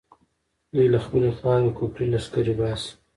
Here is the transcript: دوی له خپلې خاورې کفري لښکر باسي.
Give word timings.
دوی 0.73 0.87
له 0.93 0.99
خپلې 1.05 1.29
خاورې 1.37 1.69
کفري 1.77 2.05
لښکر 2.13 2.47
باسي. 2.57 2.91